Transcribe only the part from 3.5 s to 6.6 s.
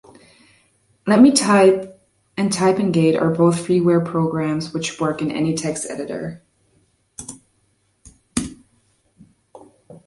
freeware programs which work in any text editor.